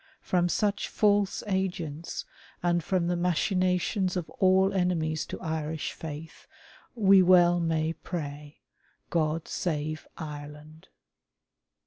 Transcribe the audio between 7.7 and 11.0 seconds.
pray, God Save Ireland